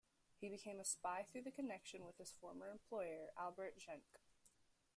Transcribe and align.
He 0.39 0.49
became 0.49 0.79
a 0.79 0.83
spy 0.83 1.21
through 1.21 1.43
the 1.43 1.51
connection 1.51 2.03
with 2.05 2.17
his 2.17 2.31
former 2.31 2.71
employer, 2.71 3.27
Albert 3.37 3.77
Jenke. 3.77 4.17